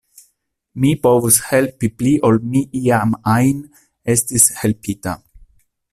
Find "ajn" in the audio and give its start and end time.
3.35-3.61